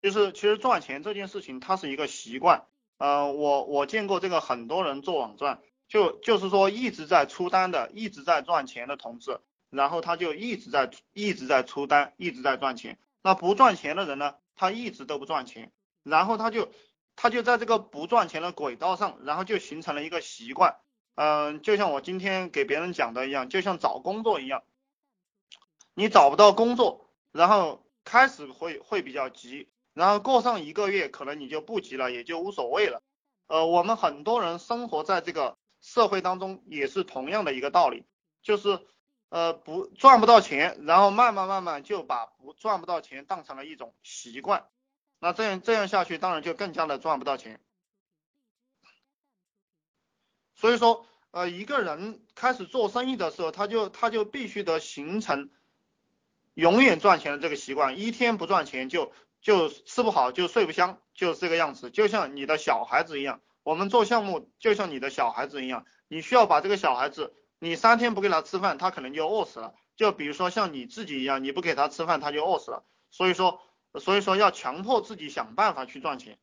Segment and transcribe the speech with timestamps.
[0.00, 2.66] 就是其实赚钱这件事情它是一个习惯，
[2.98, 9.40] 呃，我我见过这个很多人做网赚，就就是说一直在出单的，一直在赚钱的同志，
[9.70, 12.98] 然后他就一直在一直在出单，一直在赚钱。
[13.22, 15.72] 那不赚钱的人呢，他一直都不赚钱，
[16.04, 16.70] 然后他就
[17.16, 20.76] 他就在这个不赚钱的轨道上，然后就形成了一个习惯，
[21.16, 24.62] 嗯，就像我今天给别人讲的一样，就像找工作一样，
[25.94, 29.68] 你找不到工作，然后开始会会比较急。
[29.98, 33.02] 然后过上一个月，可能你就不急了，也就无所谓了。
[33.48, 38.04] 呃，我们很多人生活在这个社会当中，也是同样的一个道理，
[38.40, 38.78] 就是
[39.28, 44.68] 呃不赚不到钱，然后慢慢慢慢就把不赚不到钱当成了一种习惯。
[45.18, 47.60] 那这样这样下去，当然就更加的赚不到钱。
[50.54, 55.50] 所以说，呃，一个人开始做生意的时候，他就他就必须得形成
[56.54, 59.10] 永远赚钱的这个习惯，一天不赚钱就。
[59.40, 61.90] 就吃不好，就睡不香，就是这个样子。
[61.90, 69.74] 就像你的小孩子一样，我们做项目就像你的小孩子一样，你需要把这个小孩子，你三天不给他吃饭，他可能就饿死了。
[69.96, 72.84] 就比如说像你自己一样，你不给他吃饭，他就饿死了。
[73.10, 73.60] 所以说，
[74.00, 76.38] 所以说要强迫自己想办法去赚钱。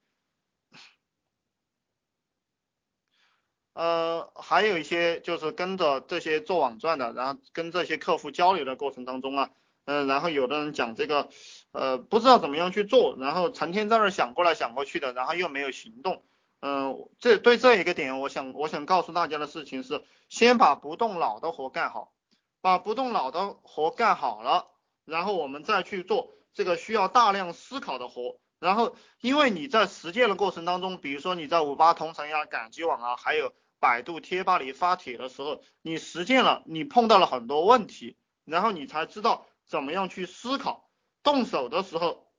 [3.74, 9.52] 呃，还有一些就是跟着这些做网赚的，然后跟这些客户交流的过程当中啊。
[9.84, 11.30] 嗯，然后有的人讲这个，
[11.76, 16.24] 呃，不知道怎么样去做，然后成天在那想过来想过去的，然后又没有行动。
[16.62, 22.14] 嗯，这对这一个点，我想我想告诉大家的事情是，先把不动脑的活干好，
[22.62, 24.68] 把不动脑的活干好了，
[25.04, 28.40] 然后我们再去做这个需要大量思考的活。
[28.60, 33.52] 然后，因为你在实践的过程当中，比如说你在五八同城呀、赶集网啊，还有
[33.82, 39.46] 百度贴吧里发帖的时候，你实践了，你碰到了很多问题，然后你才知道。
[39.68, 40.85] 怎么样去思考？
[41.26, 42.32] 动手的时候，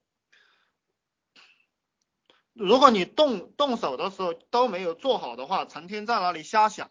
[2.54, 6.88] 如果你动动手的时候都没有做好的话，成天在那里瞎想，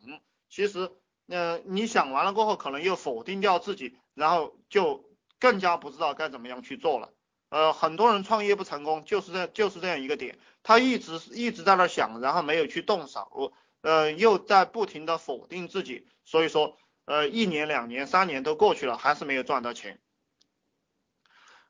[0.49, 0.91] 其实，
[1.27, 5.09] 呃，你想完了过后，可能又否定掉自己，然后就
[5.39, 7.13] 更加不知道该怎么样去做了。
[7.49, 20.01] 呃，很多人创业不成功，就是这就是这样一个点，他一直一直在那想，然后没有去动手，呃，又在不停的否定自己，所以说，呃，一年、两年、三年都过去了，还是没有赚到钱。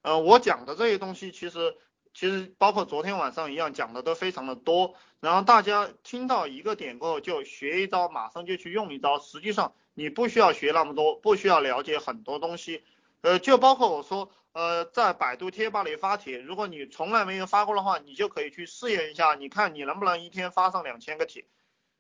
[0.06, 1.76] 呃，我讲的这些东西，其实
[2.14, 9.18] 其实包括昨天晚上一样讲的都非常的多，然后大家听到一个点过后就学一招，马上就去用一招。
[9.18, 12.84] 实际上你不需要学那么多，不需要了解很多东西，
[13.22, 21.46] 呃，就包括我说，呃，在百度贴吧里发帖，如果你从来没有发过的话，你就可以去试验一下，你看你能不能一天发上两千个帖。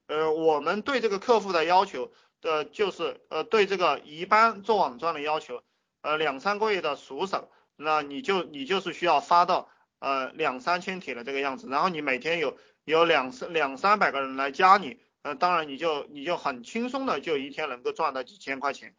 [0.05, 5.63] 呃，我们对这个客户的要求的就是，呃，对这个一般做网赚的要求，
[6.01, 7.49] 呃，两三个月的熟手。
[7.77, 9.69] 那你就你就是需要发到
[9.99, 18.95] 呃两三千帖的这个样子，然后你每天有有两三两三百个人来加你，呃当然你就你就很轻松的就一天能够赚到几千块钱。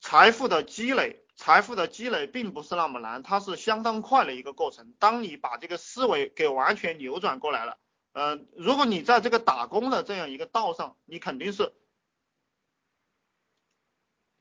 [0.00, 4.94] 财富的积累，财富的积累并不是那么难，它是相当快的一个过程。
[5.00, 7.78] 当你把这个思维给完全扭转过来了，
[8.12, 11.72] 呃如果你在这个打工的这样一个道上，你肯定是。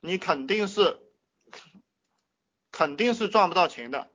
[0.06, 1.00] 你肯定是
[2.72, 4.10] 肯定是赚不到钱的，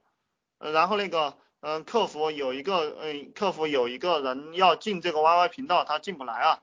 [0.59, 6.63] 然后那个嗯，客服有一个嗯，客服有一个人要进这个 YY 频道，他进不来啊，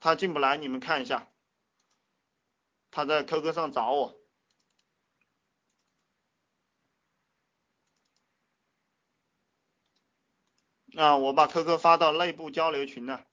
[0.00, 1.28] 他进不来，你们看一下，
[2.90, 4.16] 他在 QQ 上找我，
[10.96, 13.24] 啊，我把 QQ 发到内部交流群了。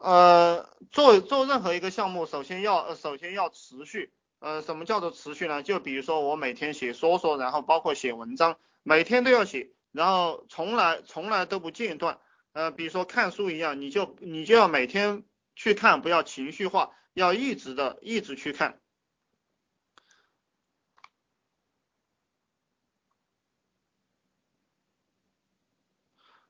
[0.00, 4.12] 呃，做做任何一个项目，首先要首先要持续。
[4.38, 5.62] 呃，什么叫做持续呢？
[5.62, 12.18] 就比如说我每天写说说，然后包括写文章，每天都要写，然后从来从来都不间断。
[12.52, 15.22] 呃，比如说看书一样，你就你就要每天
[15.54, 18.80] 去看，不要情绪化，要一直的一直去看。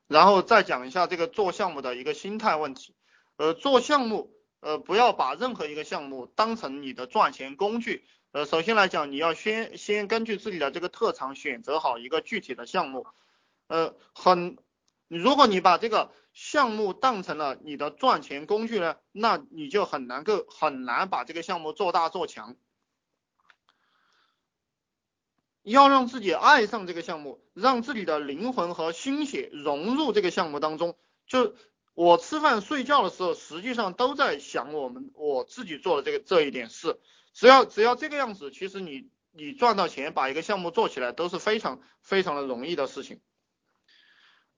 [0.07, 2.95] 然后再讲一下这个做项目的一个心态问题。
[3.41, 8.05] 呃，做项目，呃，不要把任何一个项目当成你的赚钱工具。
[8.33, 13.07] 呃，首先来讲，你要先先根据自己的这个特长选择好一个具体的项目。
[13.65, 14.59] 呃，很，
[15.07, 22.55] 如果你把这个项目当成了你的赚钱工具呢，那你就很难够很难把这个项目做大做强。
[25.63, 30.95] 要让自己爱上这个项目，让自己的灵魂和心血融入这个项目当中。
[31.25, 31.55] 就
[31.93, 36.99] 我吃饭睡觉的时候，实际上都在想我们我自己做的这个这一点事。
[37.33, 43.21] 只要只要这个样子，其实你你赚到钱，把一个项目做起来都是非常非常的容易的事情。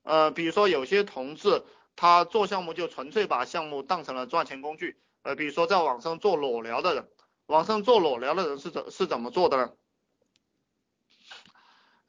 [0.04, 1.64] 呃，比如说有些同志
[1.96, 5.00] 他做项目就纯粹把项目当成了赚钱工具。
[5.22, 7.10] 呃，比如说在网上做裸聊的人，
[7.46, 9.72] 网上做裸聊的人是怎是怎么做的呢？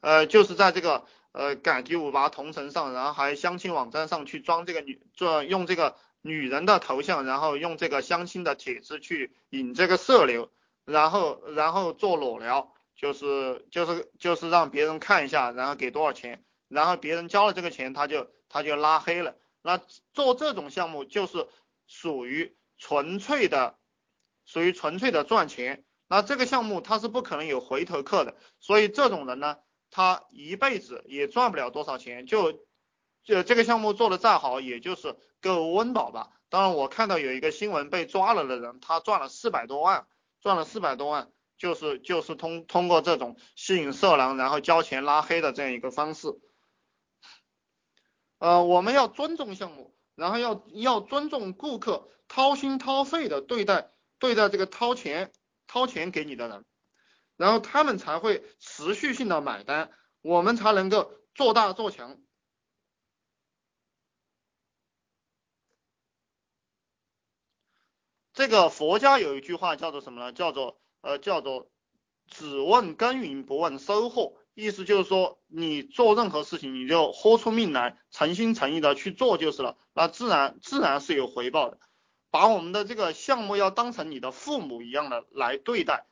[0.01, 1.05] 呃，就是在这个
[1.35, 10.49] 呃赶集五八同城上，然后还相亲网站上去装这个女，做用这个女人的头像，然后用这个相亲的帖子去引这个色流，
[10.85, 19.35] 然后然后做裸聊，就是就是就是让别人看一下，然后给多少钱，然后别人交了这个钱，他就他就拉黑了。
[19.61, 19.77] 那
[20.13, 21.49] 做这种项目就是
[21.85, 23.77] 属于纯粹的，
[24.45, 25.83] 属于纯粹的赚钱。
[26.07, 29.57] 那这个项目它是不可能有回头客的，所以这种人呢。
[29.95, 32.51] 他一辈子也赚不了多少钱，就
[33.23, 36.31] 就这个项目做的再好，也就是够温饱吧。
[36.49, 40.05] 当然，我看到有一个新闻被抓了的人，他赚了四百多万，
[40.41, 46.27] 赚了四百多万，就是就是通通过这种吸引色狼，然后交钱拉黑的这样一个方式。
[48.39, 55.31] 呃，我们要尊重项目，然后要要尊重顾客，掏心掏肺的对待对待这个掏钱
[55.67, 56.65] 掏钱给你的人。
[57.37, 59.91] 然后他们才会持续性的买单，
[60.21, 62.19] 我们才能够做大做强。
[68.33, 70.33] 这个佛家有一句话叫做什么呢？
[70.33, 71.69] 叫做呃叫做
[72.27, 81.79] 只问耕耘不问收获，意思就是说你做任何事情你就豁出命来，诚心诚意的去做就是了，那自然自然是有回报的。
[82.29, 86.05] 把我们的这个项目要当成你的父母一样的来对待。